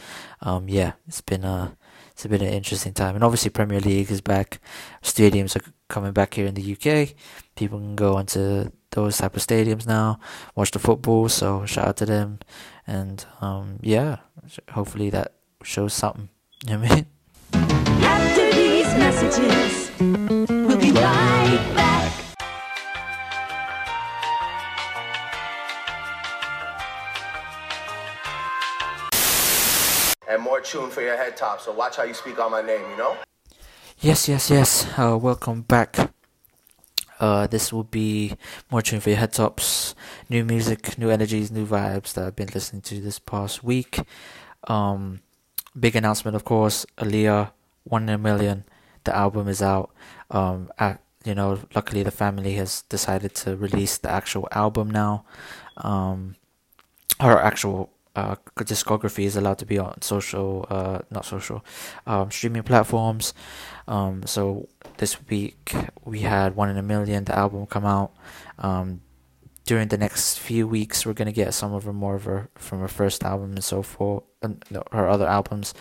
um, 0.40 0.66
yeah, 0.66 0.92
it's 1.06 1.20
been 1.20 1.44
a 1.44 1.76
it's 2.18 2.26
been 2.26 2.42
an 2.42 2.52
interesting 2.52 2.92
time, 2.92 3.14
and 3.14 3.22
obviously 3.22 3.48
Premier 3.48 3.78
League 3.78 4.10
is 4.10 4.20
back. 4.20 4.60
Stadiums 5.04 5.54
are 5.54 5.62
coming 5.88 6.12
back 6.12 6.34
here 6.34 6.46
in 6.46 6.54
the 6.54 6.72
UK. 6.72 7.14
People 7.54 7.78
can 7.78 7.94
go 7.94 8.18
into 8.18 8.72
those 8.90 9.18
type 9.18 9.36
of 9.36 9.42
stadiums 9.46 9.86
now, 9.86 10.18
watch 10.56 10.72
the 10.72 10.80
football. 10.80 11.28
So 11.28 11.64
shout 11.64 11.86
out 11.86 11.96
to 11.98 12.06
them, 12.06 12.40
and 12.88 13.24
um, 13.40 13.78
yeah, 13.82 14.16
hopefully 14.70 15.10
that 15.10 15.34
shows 15.62 15.94
something. 15.94 16.28
You 16.66 16.76
know 16.76 16.80
what 16.80 16.90
I 16.90 16.94
mean? 16.96 17.06
After 18.02 18.50
these 18.50 18.92
messages, 18.96 19.90
we'll 20.50 20.76
be 20.76 20.90
right 20.90 21.72
back. 21.76 22.27
Tune 30.60 30.90
for 30.90 31.02
your 31.02 31.16
head 31.16 31.36
top. 31.36 31.60
So 31.60 31.72
watch 31.72 31.96
how 31.96 32.04
you 32.04 32.14
speak 32.14 32.38
on 32.38 32.50
my 32.50 32.62
name, 32.62 32.82
you 32.90 32.96
know? 32.96 33.16
Yes, 34.00 34.28
yes, 34.28 34.50
yes. 34.50 34.86
Uh, 34.96 35.18
welcome 35.20 35.62
back. 35.62 36.10
Uh, 37.20 37.46
this 37.48 37.72
will 37.72 37.84
be 37.84 38.34
more 38.70 38.80
tune 38.80 39.00
for 39.00 39.10
your 39.10 39.18
head 39.18 39.32
tops. 39.32 39.94
New 40.28 40.44
music, 40.44 40.96
new 40.98 41.10
energies, 41.10 41.50
new 41.50 41.66
vibes 41.66 42.12
that 42.14 42.24
I've 42.24 42.36
been 42.36 42.50
listening 42.54 42.82
to 42.82 43.00
this 43.00 43.18
past 43.18 43.64
week. 43.64 44.00
Um, 44.68 45.20
big 45.78 45.96
announcement, 45.96 46.36
of 46.36 46.44
course. 46.44 46.86
Aaliyah, 46.98 47.50
one 47.84 48.04
in 48.04 48.10
a 48.10 48.18
million. 48.18 48.64
The 49.04 49.16
album 49.16 49.48
is 49.48 49.60
out. 49.62 49.90
Um, 50.30 50.70
at, 50.78 51.00
you 51.24 51.34
know, 51.34 51.58
luckily 51.74 52.02
the 52.02 52.10
family 52.12 52.54
has 52.54 52.82
decided 52.82 53.34
to 53.36 53.56
release 53.56 53.98
the 53.98 54.10
actual 54.10 54.46
album 54.52 54.90
now. 54.90 55.24
Um, 55.78 56.36
her 57.18 57.38
actual 57.38 57.90
uh, 58.18 58.34
discography 58.58 59.24
is 59.24 59.36
allowed 59.36 59.58
to 59.58 59.66
be 59.66 59.78
on 59.78 60.02
social, 60.02 60.66
uh, 60.70 60.98
not 61.10 61.24
social, 61.24 61.64
um, 62.06 62.30
streaming 62.30 62.64
platforms. 62.64 63.32
Um, 63.86 64.26
so 64.26 64.68
this 64.96 65.16
week 65.28 65.72
we 66.04 66.20
had 66.20 66.56
One 66.56 66.68
in 66.68 66.76
a 66.76 66.82
Million, 66.82 67.24
the 67.24 67.38
album 67.38 67.66
come 67.66 67.86
out. 67.86 68.10
Um, 68.58 69.02
during 69.66 69.88
the 69.88 69.98
next 69.98 70.38
few 70.38 70.66
weeks, 70.66 71.04
we're 71.04 71.12
gonna 71.12 71.30
get 71.30 71.54
some 71.54 71.72
of 71.74 71.84
her 71.84 71.92
more 71.92 72.16
of 72.16 72.24
her 72.24 72.48
from 72.56 72.80
her 72.80 72.88
first 72.88 73.22
album 73.22 73.52
and 73.52 73.62
so 73.62 73.82
forth, 73.82 74.24
and 74.42 74.64
her 74.92 75.08
other 75.08 75.26
albums, 75.26 75.74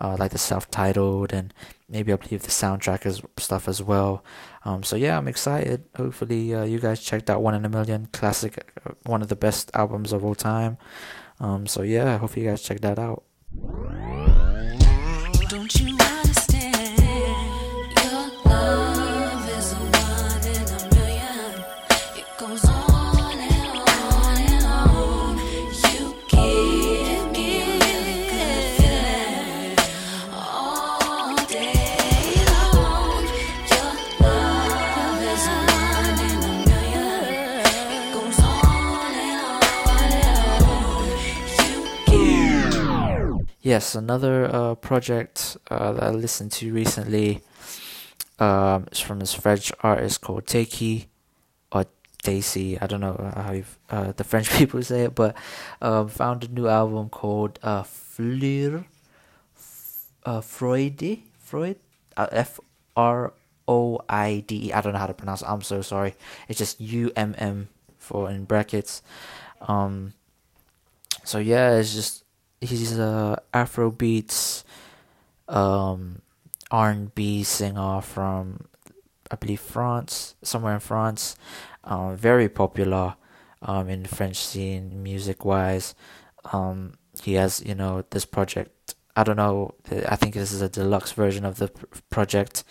uh, 0.00 0.16
like 0.18 0.32
the 0.32 0.38
self-titled 0.38 1.32
and 1.32 1.52
maybe 1.88 2.12
I 2.12 2.16
believe 2.16 2.42
the 2.42 2.48
soundtrack 2.48 3.06
is 3.06 3.22
stuff 3.36 3.68
as 3.68 3.82
well. 3.82 4.24
Um, 4.64 4.82
so 4.82 4.96
yeah, 4.96 5.18
I'm 5.18 5.28
excited. 5.28 5.84
Hopefully, 5.96 6.54
uh, 6.54 6.64
you 6.64 6.78
guys 6.80 7.00
checked 7.00 7.28
out 7.30 7.42
One 7.42 7.54
in 7.54 7.64
a 7.64 7.68
Million, 7.68 8.08
classic, 8.12 8.54
uh, 8.84 8.92
one 9.04 9.22
of 9.22 9.28
the 9.28 9.36
best 9.36 9.70
albums 9.74 10.12
of 10.12 10.24
all 10.24 10.34
time. 10.34 10.78
Um, 11.44 11.66
so 11.66 11.82
yeah, 11.82 12.14
I 12.14 12.16
hope 12.16 12.38
you 12.38 12.44
guys 12.48 12.62
check 12.62 12.80
that 12.80 12.98
out. 12.98 13.22
Yes, 43.64 43.94
another 43.94 44.44
uh, 44.44 44.74
project 44.74 45.56
uh, 45.70 45.92
that 45.92 46.02
I 46.02 46.10
listened 46.10 46.52
to 46.52 46.70
recently 46.70 47.40
um, 48.38 48.86
is 48.92 49.00
from 49.00 49.20
this 49.20 49.32
French 49.32 49.72
artist 49.80 50.20
called 50.20 50.44
Tayc 50.44 51.06
or 51.72 51.86
Daisy. 52.22 52.78
I 52.78 52.86
don't 52.86 53.00
know 53.00 53.32
how 53.34 53.52
you 53.52 53.64
uh, 53.88 54.12
the 54.12 54.22
French 54.22 54.50
people 54.58 54.82
say 54.82 55.04
it, 55.04 55.14
but 55.14 55.34
um, 55.80 56.10
found 56.10 56.44
a 56.44 56.48
new 56.48 56.68
album 56.68 57.08
called 57.08 57.58
uh, 57.62 57.84
Fleur 57.84 58.84
uh, 60.26 60.42
Freud 60.42 61.02
uh, 62.18 62.26
F 62.32 62.60
R 62.94 63.32
O 63.66 63.98
I 64.10 64.44
D 64.46 64.66
E. 64.68 64.72
I 64.74 64.82
don't 64.82 64.92
know 64.92 64.98
how 64.98 65.06
to 65.06 65.14
pronounce 65.14 65.40
it. 65.40 65.48
I'm 65.48 65.62
so 65.62 65.80
sorry. 65.80 66.16
It's 66.48 66.58
just 66.58 66.82
U 66.82 67.12
M 67.16 67.34
M 67.38 67.68
for 67.96 68.28
in 68.28 68.44
brackets. 68.44 69.00
Um, 69.62 70.12
so 71.24 71.38
yeah, 71.38 71.78
it's 71.78 71.94
just 71.94 72.23
he's 72.64 72.98
a 72.98 73.42
Afro 73.52 73.90
beats, 73.90 74.64
um, 75.48 76.22
R 76.70 76.90
and 76.90 77.14
B 77.14 77.42
singer 77.42 78.00
from 78.00 78.66
I 79.30 79.36
believe 79.36 79.60
France, 79.60 80.36
somewhere 80.42 80.74
in 80.74 80.80
France. 80.80 81.36
Um, 81.84 82.16
very 82.16 82.48
popular, 82.48 83.16
um, 83.64 83.88
in 83.88 84.02
the 84.02 84.08
French 84.08 84.36
scene 84.36 85.02
music 85.02 85.44
wise. 85.44 85.94
Um, 86.52 86.94
he 87.22 87.34
has 87.34 87.62
you 87.64 87.74
know 87.74 88.04
this 88.10 88.24
project. 88.24 88.94
I 89.16 89.24
don't 89.24 89.36
know. 89.36 89.74
I 90.08 90.16
think 90.16 90.34
this 90.34 90.52
is 90.52 90.60
a 90.60 90.68
deluxe 90.68 91.12
version 91.12 91.44
of 91.44 91.56
the 91.56 91.68
project, 92.10 92.64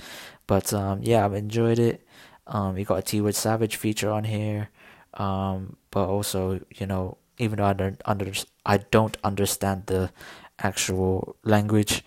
but 0.48 0.74
um, 0.74 1.00
yeah, 1.02 1.26
I've 1.26 1.34
enjoyed 1.34 1.80
it. 1.80 2.06
Um, 2.48 2.78
you 2.78 2.86
got 2.86 3.00
a 3.00 3.02
Tiwa 3.02 3.34
Savage 3.34 3.78
feature 3.78 4.12
on 4.12 4.26
here, 4.26 4.70
um, 5.16 5.78
but 5.92 6.08
also 6.08 6.60
you 6.76 6.86
know 6.86 7.18
even 7.38 7.58
though 7.58 7.66
I 7.66 7.74
don't 7.74 8.02
under 8.06 8.32
I 8.66 8.78
don't 8.78 9.18
understand 9.24 9.88
the 9.88 10.12
actual 10.60 11.36
language, 11.44 12.04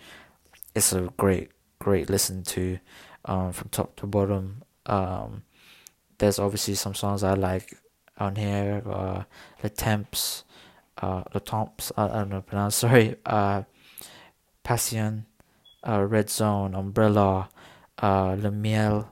it's 0.75 0.93
a 0.93 1.09
great 1.17 1.51
great 1.79 2.09
listen 2.09 2.43
to, 2.43 2.79
um, 3.25 3.51
from 3.51 3.69
top 3.69 3.95
to 3.97 4.07
bottom. 4.07 4.63
Um, 4.85 5.43
there's 6.17 6.39
obviously 6.39 6.75
some 6.75 6.95
songs 6.95 7.23
I 7.23 7.33
like 7.33 7.77
on 8.17 8.35
here. 8.35 8.81
Uh, 8.85 9.23
the 9.61 9.69
Temps, 9.69 10.43
uh, 11.01 11.23
the 11.31 11.39
Temps. 11.39 11.91
I, 11.95 12.05
I 12.05 12.07
don't 12.07 12.29
know 12.29 12.41
pronounce. 12.41 12.75
Sorry. 12.85 13.15
Uh, 13.25 13.63
Passion, 14.63 15.25
uh, 15.87 16.03
Red 16.03 16.29
Zone, 16.29 16.75
Umbrella, 16.75 17.49
uh, 18.01 18.35
Le 18.37 18.51
Miel. 18.51 19.09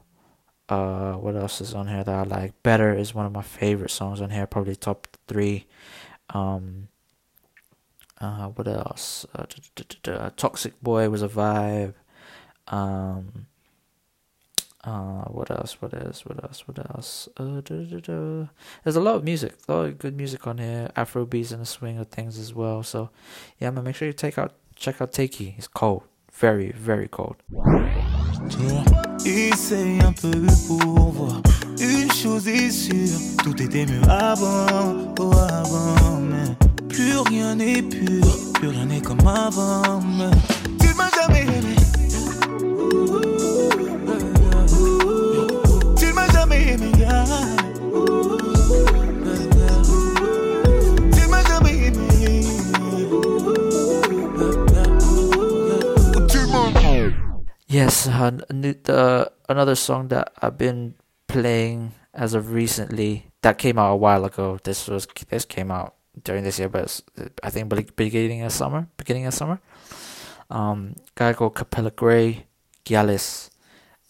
Uh, 0.68 1.12
what 1.12 1.36
else 1.36 1.60
is 1.60 1.72
on 1.74 1.86
here 1.86 2.02
that 2.02 2.14
I 2.14 2.22
like? 2.24 2.62
Better 2.62 2.92
is 2.92 3.14
one 3.14 3.24
of 3.24 3.32
my 3.32 3.42
favorite 3.42 3.90
songs 3.90 4.20
on 4.20 4.30
here. 4.30 4.46
Probably 4.46 4.76
top 4.76 5.06
three. 5.28 5.66
Um, 6.30 6.88
uh, 8.20 8.48
what 8.48 8.66
else? 8.68 9.26
Uh, 9.34 9.44
d- 9.48 9.62
d- 9.74 9.84
d- 9.88 9.98
d- 10.02 10.30
Toxic 10.36 10.80
Boy 10.82 11.08
was 11.08 11.22
a 11.22 11.28
vibe. 11.28 11.94
Um, 12.68 13.46
uh, 14.84 15.24
what 15.24 15.50
else? 15.50 15.80
What 15.82 15.94
else? 15.94 16.24
What 16.24 16.42
else? 16.42 16.66
What 16.66 16.78
else? 16.78 17.28
Uh. 17.36 17.60
There's 18.84 18.96
a 18.96 19.00
lot 19.00 19.16
of 19.16 19.24
music, 19.24 19.54
a 19.68 19.72
lot 19.72 19.86
of 19.86 19.98
good 19.98 20.16
music 20.16 20.46
on 20.46 20.58
here. 20.58 20.90
Afro 20.96 21.26
beats 21.26 21.50
and 21.50 21.60
the 21.60 21.66
swing 21.66 21.98
of 21.98 22.08
things 22.08 22.38
as 22.38 22.54
well. 22.54 22.82
So, 22.82 23.10
yeah, 23.58 23.70
man, 23.70 23.84
make 23.84 23.96
sure 23.96 24.06
you 24.06 24.14
take 24.14 24.38
out, 24.38 24.54
check 24.76 25.00
out 25.00 25.12
Tayc. 25.12 25.58
It's 25.58 25.68
cold, 25.68 26.04
very, 26.32 26.70
very 26.72 27.08
cold. 27.08 27.36
Plus 36.96 37.18
rien 37.28 37.54
n'est 37.56 37.82
pur, 37.82 38.24
plus 38.54 38.68
rien 38.68 38.86
n'est 38.86 39.02
comme 39.02 39.26
avant. 39.26 40.00
mais 40.00 40.30
Tu 40.80 40.94
m'as 40.94 41.10
jamais 41.10 41.42
aimé. 41.42 41.76
Tu 45.98 46.12
m'as 46.14 46.28
jamais 46.32 46.72
aimé. 46.72 46.90
Tu 51.12 51.28
m'as 51.28 51.44
jamais 51.44 51.86
aimé. 51.86 52.44
Yes, 57.68 58.08
uh, 58.08 58.30
uh, 58.88 59.24
another 59.50 59.74
song 59.74 60.08
that 60.08 60.32
I've 60.40 60.56
been 60.56 60.94
playing 61.28 61.92
as 62.14 62.32
of 62.32 62.52
recently 62.52 63.26
that 63.42 63.58
came 63.58 63.78
out 63.78 63.92
a 63.92 63.96
while 63.96 64.24
ago. 64.24 64.58
This 64.64 64.88
was 64.88 65.06
this 65.28 65.44
came 65.44 65.70
out 65.70 65.95
during 66.22 66.44
this 66.44 66.58
year, 66.58 66.68
but 66.68 67.00
I 67.42 67.50
think 67.50 67.96
beginning 67.96 68.42
of 68.42 68.52
summer, 68.52 68.88
beginning 68.96 69.26
of 69.26 69.34
summer. 69.34 69.60
Um, 70.48 70.94
guy 71.14 71.32
called 71.32 71.54
Capella 71.54 71.90
Gray, 71.90 72.46
Gyalis. 72.84 73.50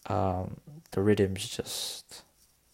Um, 0.06 0.58
the 0.92 1.02
rhythms 1.02 1.48
just, 1.48 2.22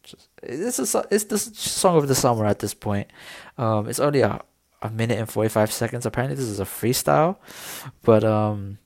just 0.03 0.29
it's 0.43 0.95
a 0.95 1.07
it's 1.11 1.25
the 1.25 1.39
song 1.39 1.97
of 1.97 2.09
the 2.09 2.15
summer 2.15 2.45
at 2.45 2.59
this 2.59 2.75
point. 2.75 3.09
Um, 3.57 3.89
it's 3.89 4.01
only 4.01 4.21
a 4.21 4.43
a 4.83 4.91
minute 4.91 5.19
and 5.19 5.29
45 5.29 5.73
seconds. 5.73 6.05
Apparently, 6.05 6.37
this 6.37 6.45
is 6.45 6.61
a 6.61 6.65
freestyle. 6.65 7.37
But, 8.03 8.25
um, 8.25 8.79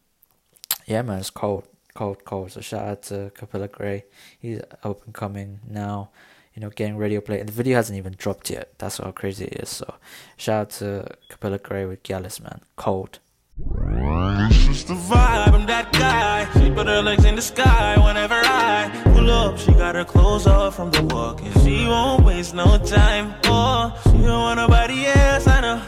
yeah, 0.87 1.03
man, 1.03 1.19
it's 1.19 1.31
cold. 1.31 1.67
Cold, 1.95 2.25
cold. 2.25 2.53
So, 2.53 2.61
shout 2.61 2.87
out 2.87 3.03
to 3.05 3.33
Capella 3.35 3.69
Gray. 3.69 4.05
He's 4.39 4.61
up 4.85 5.05
and 5.07 5.15
coming 5.15 5.61
now, 5.67 6.11
you 6.57 6.63
know, 6.63 6.71
getting 6.71 6.97
radio 6.97 7.21
play. 7.21 7.39
And 7.39 7.49
the 7.49 7.53
video 7.53 7.77
hasn't 7.77 7.97
even 7.99 8.15
dropped 8.17 8.51
yet. 8.51 8.73
That's 8.79 8.97
how 8.97 9.13
crazy 9.13 9.45
it 9.45 9.61
is. 9.63 9.69
So, 9.69 9.95
shout 10.37 10.61
out 10.61 10.71
to 10.71 11.07
Capella 11.29 11.59
Gray 11.59 11.85
with 11.85 12.03
Gyalis, 12.03 12.41
man. 12.43 12.63
Cold. 12.77 13.21
It's 13.59 14.85
the 14.85 14.95
vibe, 14.95 15.53
I'm 15.53 15.67
that 15.67 15.93
guy. 15.93 16.45
She 16.61 16.71
put 16.71 16.87
her 16.87 17.01
legs 17.03 17.25
in 17.25 17.37
the 17.37 17.43
sky 17.43 17.97
whenever 18.05 18.35
I 18.35 18.91
pull 19.05 19.31
up. 19.31 19.59
She 19.59 19.73
got 19.73 19.95
her 19.95 20.05
clothes 20.05 20.47
off 20.47 20.77
from 20.77 20.91
the 20.91 21.03
walk, 21.05 21.41
and 21.43 21.55
she 21.63 21.87
won't 21.87 22.25
waste 22.25 22.55
no 22.55 22.77
time. 22.79 23.35
Oh, 23.45 23.99
she 24.05 24.19
don't 24.19 24.29
want 24.29 24.59
nobody 24.59 25.07
else, 25.07 25.47
I 25.47 25.61
know. 25.61 25.83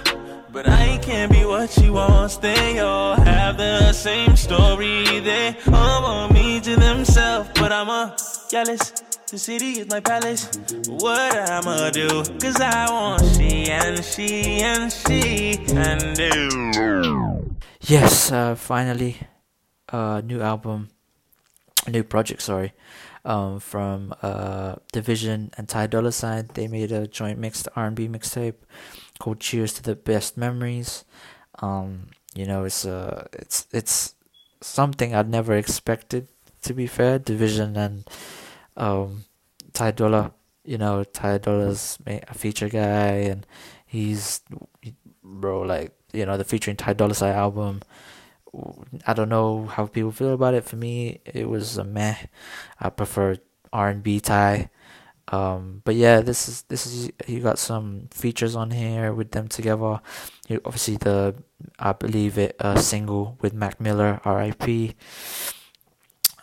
But 0.50 0.66
I 0.66 0.98
can't 1.02 1.30
be 1.30 1.44
what 1.44 1.70
she 1.70 1.90
wants. 1.90 2.38
They 2.38 2.78
all 2.78 3.16
have 3.16 3.58
the 3.58 3.92
same 3.92 4.34
story. 4.34 5.04
They 5.20 5.54
all 5.66 6.02
want 6.02 6.32
me 6.32 6.60
to 6.60 6.76
themselves, 6.76 7.50
but 7.54 7.70
I'm 7.70 7.90
a 7.90 8.16
jealous. 8.50 8.92
The 9.30 9.36
city 9.36 9.80
is 9.80 9.90
my 9.90 10.00
palace. 10.00 10.48
What 10.88 11.36
I'ma 11.36 11.90
do? 11.90 12.24
Cause 12.40 12.58
I 12.62 12.88
want 12.90 13.20
she 13.36 13.68
and 13.68 14.02
she 14.02 14.62
and 14.62 14.90
she 14.90 15.58
and 15.76 16.16
do. 16.16 17.54
Yes, 17.82 18.32
uh, 18.32 18.54
finally, 18.54 19.18
uh, 19.92 20.22
new 20.24 20.40
album, 20.40 20.88
new 21.86 22.04
project. 22.04 22.40
Sorry, 22.40 22.72
um, 23.22 23.60
from 23.60 24.14
uh, 24.22 24.76
dvsn 24.94 25.52
and 25.58 25.68
Ty 25.68 25.88
Dolla 25.88 26.12
Sign. 26.12 26.48
They 26.54 26.66
made 26.66 26.90
a 26.90 27.06
joint 27.06 27.38
mixed 27.38 27.68
R 27.76 27.84
and 27.84 27.94
B 27.94 28.08
mixtape 28.08 28.64
called 29.18 29.40
"Cheers 29.40 29.74
to 29.74 29.82
the 29.82 29.94
Best 29.94 30.38
Memories." 30.38 31.04
Um, 31.60 32.08
you 32.34 32.46
know, 32.46 32.64
it's 32.64 32.86
uh, 32.86 33.28
it's 33.34 33.66
it's 33.72 34.14
something 34.62 35.14
I'd 35.14 35.28
never 35.28 35.52
expected. 35.52 36.28
To 36.62 36.72
be 36.72 36.86
fair, 36.86 37.18
dvsn 37.18 37.76
and 37.76 38.08
um, 38.78 39.24
Ty 39.72 39.92
Dolla. 39.92 40.32
You 40.64 40.78
know, 40.78 41.04
Ty 41.04 41.38
Dolla's 41.38 41.98
a 42.06 42.34
feature 42.34 42.68
guy, 42.68 43.28
and 43.28 43.46
he's 43.86 44.40
bro 45.22 45.62
like 45.62 45.92
you 46.12 46.24
know 46.24 46.36
the 46.36 46.44
featuring 46.44 46.76
Ty 46.76 46.94
Dolla 46.94 47.14
Sign 47.14 47.34
album. 47.34 47.82
I 49.06 49.12
don't 49.12 49.28
know 49.28 49.66
how 49.66 49.86
people 49.86 50.12
feel 50.12 50.32
about 50.32 50.54
it. 50.54 50.64
For 50.64 50.76
me, 50.76 51.20
it 51.24 51.48
was 51.48 51.76
a 51.76 51.84
meh. 51.84 52.16
I 52.80 52.88
prefer 52.90 53.36
R 53.72 53.88
and 53.88 54.02
B 54.02 54.20
Ty. 54.20 54.70
Um, 55.30 55.82
but 55.84 55.94
yeah, 55.94 56.20
this 56.20 56.48
is 56.48 56.62
this 56.62 56.86
is 56.86 57.10
you 57.26 57.40
got 57.40 57.58
some 57.58 58.08
features 58.10 58.56
on 58.56 58.70
here 58.70 59.12
with 59.12 59.32
them 59.32 59.48
together. 59.48 60.00
You 60.48 60.60
obviously 60.64 60.96
the 60.96 61.34
I 61.78 61.92
believe 61.92 62.38
it 62.38 62.56
uh, 62.60 62.78
single 62.80 63.36
with 63.40 63.52
Mac 63.52 63.80
Miller, 63.80 64.20
R.I.P. 64.24 64.94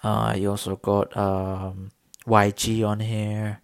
Uh, 0.04 0.36
you 0.38 0.51
also 0.51 0.75
got 0.75 1.15
um, 1.18 1.92
YG 2.27 2.84
on 2.84 3.00
here, 3.00 3.62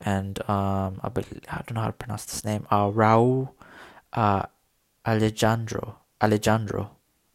and 0.00 0.38
um, 0.48 1.00
I 1.02 1.08
believe, 1.08 1.40
I 1.50 1.62
don't 1.66 1.74
know 1.74 1.82
how 1.82 1.86
to 1.88 1.92
pronounce 1.92 2.24
this 2.24 2.44
name. 2.44 2.66
Uh, 2.70 2.90
Raul, 2.90 3.50
uh, 4.12 4.44
Alejandro, 5.06 5.98
Alejandro, 6.22 6.90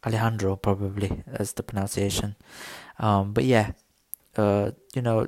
Alejandro 0.05 0.55
probably 0.55 1.23
that's 1.27 1.53
the 1.53 1.63
pronunciation. 1.63 2.35
Um, 2.99 3.33
but 3.33 3.43
yeah, 3.45 3.71
uh, 4.37 4.71
you 4.93 5.01
know, 5.01 5.27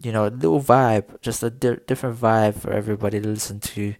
you 0.00 0.12
know, 0.12 0.26
a 0.26 0.30
little 0.30 0.60
vibe, 0.62 1.20
just 1.20 1.42
a 1.42 1.50
di- 1.50 1.78
different 1.86 2.18
vibe 2.18 2.54
for 2.60 2.72
everybody 2.72 3.20
to 3.20 3.28
listen 3.28 3.60
to 3.60 3.94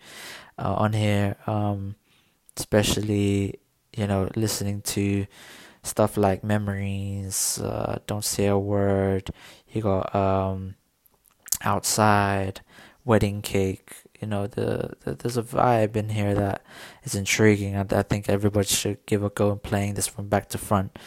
uh, 0.58 0.74
on 0.74 0.92
here. 0.92 1.36
Um, 1.46 1.96
especially 2.56 3.60
you 3.96 4.06
know 4.06 4.28
listening 4.36 4.82
to 4.82 5.26
stuff 5.82 6.16
like 6.16 6.44
memories, 6.44 7.58
uh, 7.62 7.98
don't 8.06 8.24
say 8.24 8.46
a 8.46 8.58
word. 8.58 9.30
You 9.72 9.82
got 9.82 10.14
um, 10.14 10.74
outside, 11.62 12.60
wedding 13.04 13.42
cake. 13.42 13.92
You 14.20 14.26
know, 14.26 14.46
the, 14.46 14.94
the 15.04 15.14
there's 15.14 15.36
a 15.36 15.42
vibe 15.42 15.94
in 15.96 16.08
here 16.10 16.34
that 16.34 16.64
is 17.04 17.14
intriguing. 17.14 17.76
I, 17.76 17.86
I 17.90 18.02
think 18.02 18.28
everybody 18.28 18.66
should 18.66 19.04
give 19.06 19.22
a 19.22 19.30
go 19.30 19.52
in 19.52 19.58
playing 19.58 19.94
this 19.94 20.06
from 20.06 20.28
back 20.28 20.48
to 20.50 20.58
front. 20.58 20.98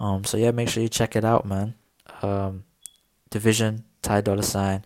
Um, 0.00 0.24
so 0.24 0.36
yeah, 0.36 0.50
make 0.50 0.68
sure 0.68 0.82
you 0.82 0.88
check 0.88 1.14
it 1.16 1.24
out, 1.24 1.46
man. 1.46 1.74
Um, 2.22 2.64
dvsn, 3.30 3.82
Ty 4.02 4.20
Dolla 4.22 4.42
Sign. 4.42 4.84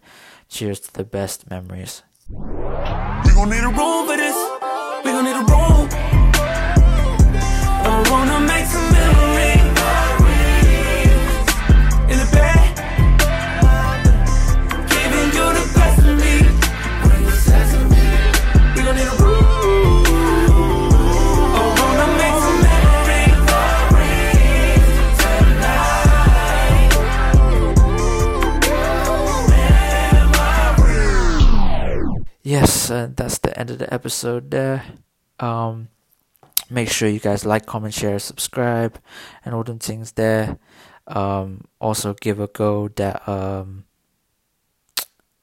Cheers 0.48 0.80
to 0.80 0.92
the 0.92 1.04
best 1.04 1.48
memories. 1.48 2.02
Yes, 32.50 32.90
uh, 32.90 33.06
that's 33.14 33.38
the 33.38 33.56
end 33.56 33.70
of 33.70 33.78
the 33.78 33.94
episode 33.94 34.50
there. 34.50 34.82
Um, 35.38 35.86
make 36.68 36.90
sure 36.90 37.08
you 37.08 37.20
guys 37.20 37.46
like, 37.46 37.64
comment, 37.64 37.94
share, 37.94 38.18
subscribe, 38.18 38.98
and 39.44 39.54
all 39.54 39.62
them 39.62 39.78
things 39.78 40.10
there. 40.18 40.58
Um, 41.06 41.66
also 41.80 42.12
give 42.12 42.40
a 42.40 42.48
go 42.48 42.88
that 42.88 43.22
um, 43.28 43.84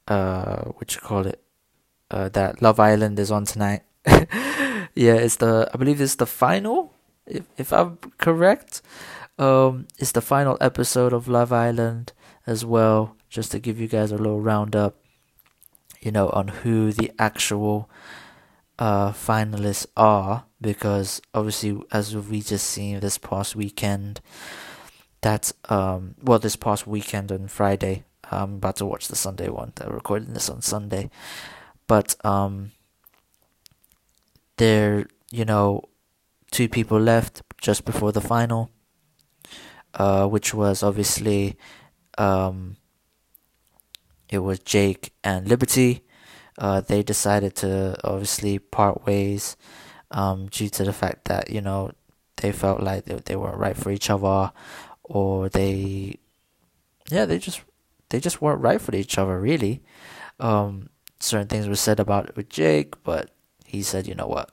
uh, 0.05 0.63
what 0.75 0.93
you 0.95 0.99
call 0.99 1.25
it? 1.25 1.41
Uh, 2.11 2.27
that 2.27 2.61
Love 2.61 2.77
Island 2.77 3.17
is 3.19 3.31
on 3.31 3.45
tonight. 3.45 3.83
yeah, 4.05 5.15
it's 5.15 5.37
the 5.37 5.71
I 5.73 5.77
believe 5.77 6.01
it's 6.01 6.15
the 6.15 6.25
final, 6.25 6.91
if 7.25 7.45
if 7.55 7.71
I'm 7.71 7.99
correct. 8.17 8.81
Um, 9.39 9.87
it's 9.97 10.11
the 10.11 10.19
final 10.19 10.57
episode 10.59 11.13
of 11.13 11.29
Love 11.29 11.53
Island 11.53 12.11
as 12.45 12.65
well. 12.65 13.15
Just 13.29 13.53
to 13.53 13.59
give 13.59 13.79
you 13.79 13.87
guys 13.87 14.11
a 14.11 14.17
little 14.17 14.41
roundup 14.41 14.95
you 16.07 16.11
know, 16.13 16.29
on 16.29 16.47
who 16.47 16.93
the 16.93 17.11
actual 17.19 17.89
uh, 18.79 19.11
finalists 19.11 19.85
are, 19.97 20.45
because 20.61 21.21
obviously, 21.33 21.77
as 21.91 22.15
we 22.15 22.39
just 22.39 22.65
seen 22.65 23.01
this 23.01 23.17
past 23.17 23.57
weekend, 23.57 24.21
that's 25.19 25.53
um, 25.67 26.15
well, 26.23 26.39
this 26.39 26.55
past 26.55 26.87
weekend 26.87 27.29
on 27.29 27.49
Friday, 27.49 28.05
I'm 28.31 28.53
about 28.53 28.77
to 28.77 28.85
watch 28.85 29.09
the 29.09 29.17
Sunday 29.17 29.49
one. 29.49 29.73
They're 29.75 29.89
recording 29.89 30.33
this 30.33 30.49
on 30.49 30.61
Sunday, 30.61 31.09
but 31.87 32.15
um, 32.23 32.71
there, 34.55 35.07
you 35.29 35.43
know, 35.43 35.89
two 36.51 36.69
people 36.69 37.01
left 37.01 37.41
just 37.59 37.83
before 37.83 38.13
the 38.13 38.21
final, 38.21 38.71
uh, 39.93 40.25
which 40.25 40.53
was 40.53 40.83
obviously 40.83 41.57
um 42.17 42.77
it 44.29 44.39
was 44.39 44.59
Jake 44.59 45.13
and 45.23 45.47
Liberty. 45.47 46.03
Uh, 46.57 46.81
they 46.81 47.03
decided 47.03 47.55
to 47.55 47.95
obviously 48.03 48.59
part 48.59 49.05
ways 49.05 49.55
um, 50.11 50.47
due 50.47 50.69
to 50.69 50.83
the 50.83 50.93
fact 50.93 51.25
that 51.25 51.49
you 51.49 51.61
know 51.61 51.91
they 52.37 52.51
felt 52.51 52.81
like 52.81 53.05
they, 53.05 53.15
they 53.25 53.35
weren't 53.35 53.57
right 53.57 53.77
for 53.77 53.91
each 53.91 54.09
other, 54.09 54.51
or 55.03 55.49
they, 55.49 56.17
yeah, 57.09 57.25
they 57.25 57.37
just 57.39 57.61
they 58.09 58.19
just 58.19 58.41
weren't 58.41 58.61
right 58.61 58.81
for 58.81 58.95
each 58.95 59.17
other 59.17 59.39
really. 59.39 59.83
Um, 60.39 60.89
certain 61.19 61.47
things 61.47 61.67
were 61.67 61.75
said 61.75 61.99
about 61.99 62.29
it 62.29 62.35
with 62.35 62.49
Jake, 62.49 63.01
but 63.03 63.31
he 63.65 63.81
said, 63.81 64.07
you 64.07 64.15
know 64.15 64.27
what, 64.27 64.51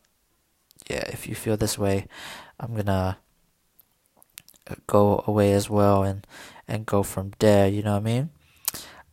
yeah, 0.88 1.04
if 1.08 1.26
you 1.28 1.34
feel 1.34 1.56
this 1.56 1.78
way, 1.78 2.06
I'm 2.58 2.74
gonna 2.74 3.18
go 4.86 5.22
away 5.26 5.52
as 5.52 5.68
well 5.68 6.02
and 6.02 6.26
and 6.66 6.86
go 6.86 7.02
from 7.02 7.32
there. 7.38 7.68
You 7.68 7.82
know 7.82 7.92
what 7.92 7.98
I 7.98 8.12
mean? 8.12 8.30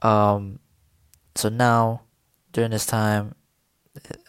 Um, 0.01 0.59
so 1.35 1.49
now 1.49 2.01
during 2.51 2.71
this 2.71 2.85
time 2.85 3.35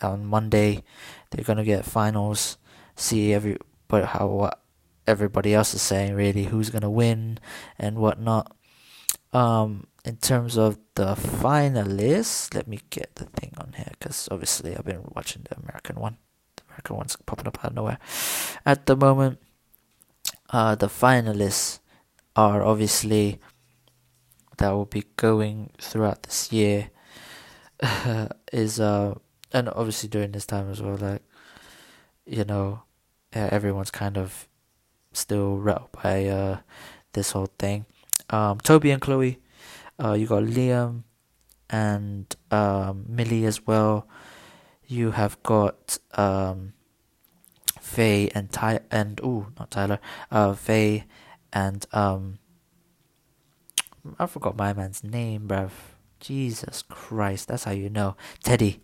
on 0.00 0.26
Monday, 0.26 0.82
they're 1.30 1.44
gonna 1.44 1.64
get 1.64 1.85
finals. 1.85 2.58
See 2.96 3.32
every 3.32 3.56
but 3.88 4.04
how 4.04 4.26
what 4.26 4.61
everybody 5.06 5.54
else 5.54 5.74
is 5.74 5.82
saying 5.82 6.14
really 6.14 6.44
who's 6.44 6.70
gonna 6.70 6.90
win 6.90 7.38
and 7.78 7.96
whatnot. 7.96 8.54
Um, 9.32 9.87
in 10.04 10.16
terms 10.16 10.58
of 10.58 10.78
the 10.94 11.14
finalists, 11.14 12.54
let 12.54 12.66
me 12.66 12.80
get 12.90 13.14
the 13.14 13.24
thing 13.24 13.52
on 13.58 13.72
here 13.76 13.92
because 13.98 14.28
obviously 14.30 14.76
I've 14.76 14.85
been 14.85 15.04
watching 15.14 15.46
the 15.48 15.56
American 15.56 15.96
one. 15.96 16.18
The 16.56 16.64
American 16.68 16.96
one's 16.96 17.16
popping 17.16 17.46
up 17.46 17.58
out 17.64 17.70
of 17.70 17.74
nowhere. 17.74 17.98
At 18.66 18.87
the 18.87 18.96
moment, 18.96 19.38
uh, 20.50 20.74
the 20.74 20.88
finalists 20.88 21.78
are 22.37 22.62
obviously 22.62 23.40
that 24.62 24.70
will 24.70 24.87
be 24.87 25.05
going 25.16 25.70
throughout 25.79 26.22
this 26.22 26.53
year 26.53 26.90
is 28.53 28.81
uh 28.81 29.14
and 29.53 29.68
obviously 29.68 30.09
during 30.09 30.33
this 30.33 30.46
time 30.46 30.70
as 30.70 30.81
well 30.81 30.96
like 30.96 31.22
you 32.27 32.44
know, 32.44 32.83
everyone's 33.33 33.90
kind 33.90 34.16
of 34.16 34.48
still 35.12 35.57
rattled 35.57 35.90
by 36.03 36.27
uh, 36.27 36.59
this 37.12 37.33
whole 37.33 37.51
thing. 37.59 37.87
Um, 38.31 38.59
Toby 38.61 38.90
and 38.90 39.03
Chloe, 39.03 39.40
uh, 40.03 40.12
you 40.12 40.27
got 40.27 40.44
Liam 40.44 41.05
and 41.68 42.35
um, 42.51 43.05
Millie 43.09 43.44
as 43.44 43.66
well. 43.66 44.07
You 44.87 45.12
have 45.12 45.42
got 45.42 45.98
um, 46.14 46.75
Faye 47.81 48.31
and 48.35 48.51
Ty 48.53 48.81
and 48.90 49.20
oh 49.22 49.48
not 49.59 49.70
Tyler. 49.70 49.98
Uh, 50.31 50.55
Faye 50.55 51.05
and 51.53 51.87
um, 51.92 52.38
I 54.19 54.27
forgot 54.27 54.57
my 54.57 54.73
man's 54.73 55.05
name, 55.05 55.49
bruv. 55.49 55.71
Jesus 56.21 56.83
Christ, 56.83 57.49
that's 57.49 57.65
how 57.65 57.73
you 57.73 57.91
know. 57.91 58.17
Teddy. 58.45 58.81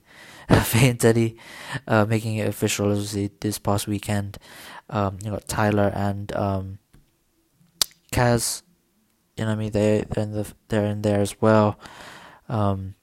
Faye 0.65 0.89
and 0.89 0.99
Teddy 0.99 1.37
uh, 1.87 2.07
making 2.07 2.37
it 2.37 2.49
official 2.49 2.91
obviously 2.91 3.31
this 3.41 3.59
past 3.59 3.87
weekend. 3.87 4.39
Um, 4.89 5.19
you 5.23 5.31
got 5.31 5.47
Tyler 5.47 5.93
and 5.95 6.35
um, 6.35 6.79
Kaz. 8.13 8.63
You 9.37 9.45
know 9.45 9.51
what 9.51 9.57
I 9.57 9.61
mean? 9.61 9.71
They 9.73 10.05
they're 10.09 10.25
in 10.25 10.33
the 10.33 10.53
they're 10.69 10.87
in 10.87 11.03
there 11.03 11.21
as 11.21 11.41
well. 11.41 11.79
Um, 12.49 12.95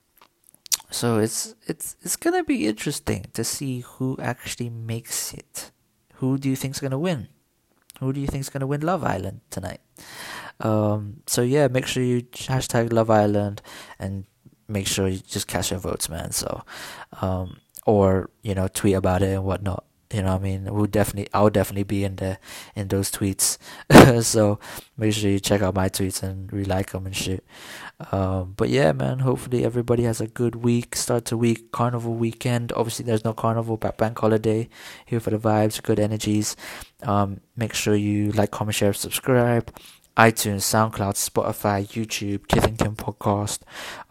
so 0.89 1.19
it's 1.19 1.55
it's 1.67 1.95
it's 2.01 2.15
gonna 2.15 2.43
be 2.43 2.67
interesting 2.67 3.27
to 3.33 3.43
see 3.43 3.81
who 3.81 4.17
actually 4.19 4.69
makes 4.69 5.33
it. 5.33 5.71
Who 6.15 6.37
do 6.37 6.49
you 6.49 6.55
think's 6.55 6.79
gonna 6.79 6.99
win? 6.99 7.29
Who 7.99 8.11
do 8.11 8.19
you 8.19 8.27
think's 8.27 8.49
gonna 8.49 8.67
win 8.67 8.81
Love 8.81 9.03
Island 9.03 9.41
tonight? 9.49 9.81
Um, 10.59 11.21
so 11.27 11.41
yeah, 11.41 11.67
make 11.67 11.85
sure 11.85 12.03
you 12.03 12.23
hashtag 12.23 12.93
Love 12.93 13.09
Island 13.09 13.61
and 13.99 14.25
make 14.67 14.87
sure 14.87 15.07
you 15.07 15.19
just 15.19 15.47
cast 15.47 15.71
your 15.71 15.79
votes, 15.79 16.09
man. 16.09 16.31
So, 16.31 16.63
um, 17.21 17.57
or 17.85 18.29
you 18.41 18.55
know, 18.55 18.67
tweet 18.67 18.95
about 18.95 19.21
it 19.21 19.33
and 19.33 19.43
whatnot. 19.43 19.85
You 20.13 20.21
know, 20.21 20.35
I 20.35 20.39
mean, 20.39 20.71
we'll 20.71 20.85
definitely, 20.85 21.27
I'll 21.33 21.49
definitely 21.49 21.83
be 21.83 22.03
in 22.03 22.17
the 22.17 22.37
in 22.75 22.87
those 22.87 23.11
tweets. 23.11 23.57
so 24.23 24.59
make 24.97 25.13
sure 25.13 25.29
you 25.31 25.39
check 25.39 25.61
out 25.61 25.73
my 25.73 25.89
tweets 25.89 26.21
and 26.21 26.51
re-like 26.53 26.91
them 26.91 27.07
and 27.07 27.15
shit. 27.15 27.43
Um, 28.11 28.53
but 28.55 28.69
yeah, 28.69 28.91
man. 28.91 29.19
Hopefully 29.19 29.65
everybody 29.65 30.03
has 30.03 30.21
a 30.21 30.27
good 30.27 30.55
week. 30.55 30.95
Start 30.95 31.25
to 31.25 31.37
week, 31.37 31.71
carnival 31.71 32.13
weekend. 32.13 32.71
Obviously, 32.73 33.03
there's 33.03 33.25
no 33.25 33.33
carnival, 33.33 33.77
but 33.77 33.97
bank 33.97 34.19
holiday. 34.19 34.69
Here 35.05 35.19
for 35.19 35.31
the 35.31 35.39
vibes, 35.39 35.81
good 35.81 35.99
energies. 35.99 36.55
Um, 37.01 37.41
make 37.57 37.73
sure 37.73 37.95
you 37.95 38.31
like, 38.31 38.51
comment, 38.51 38.75
share, 38.75 38.93
subscribe 38.93 39.71
iTunes, 40.17 40.61
SoundCloud, 40.61 41.15
Spotify, 41.15 41.85
YouTube, 41.85 42.47
Kithington 42.47 42.95
Podcast. 42.95 43.59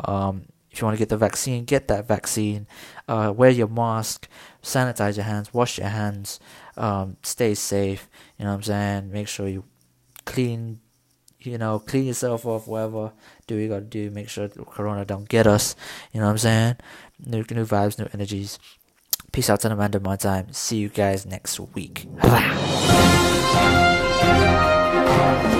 Um, 0.06 0.46
if 0.70 0.80
you 0.80 0.86
want 0.86 0.96
to 0.96 0.98
get 0.98 1.08
the 1.08 1.16
vaccine, 1.16 1.64
get 1.64 1.88
that 1.88 2.08
vaccine. 2.08 2.66
Uh, 3.06 3.32
wear 3.34 3.50
your 3.50 3.68
mask, 3.68 4.28
sanitize 4.62 5.16
your 5.16 5.24
hands, 5.24 5.54
wash 5.54 5.78
your 5.78 5.88
hands, 5.88 6.40
um, 6.76 7.16
stay 7.22 7.54
safe. 7.54 8.08
You 8.38 8.44
know 8.44 8.50
what 8.50 8.56
I'm 8.56 8.62
saying? 8.64 9.12
Make 9.12 9.28
sure 9.28 9.46
you 9.46 9.64
clean, 10.24 10.80
you 11.38 11.58
know, 11.58 11.78
clean 11.78 12.06
yourself 12.06 12.44
off, 12.44 12.66
whatever. 12.66 13.12
Do 13.46 13.54
what 13.54 13.60
you 13.60 13.68
gotta 13.68 13.82
do. 13.82 14.10
Make 14.10 14.28
sure 14.28 14.48
Corona 14.48 15.04
don't 15.04 15.28
get 15.28 15.46
us. 15.46 15.76
You 16.12 16.20
know 16.20 16.26
what 16.26 16.32
I'm 16.32 16.38
saying? 16.38 16.76
New, 17.24 17.44
new 17.50 17.64
vibes, 17.64 17.98
new 17.98 18.08
energies. 18.12 18.58
Peace 19.30 19.48
out 19.48 19.60
to 19.60 19.68
the 19.68 19.76
man 19.76 19.92
my 20.02 20.16
time. 20.16 20.52
See 20.52 20.78
you 20.78 20.88
guys 20.88 21.24
next 21.24 21.60
week. 21.60 22.08